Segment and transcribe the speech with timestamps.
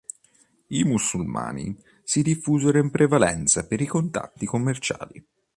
[0.69, 5.23] I musulmani si diffusero in prevalenza per i contatti commerciali.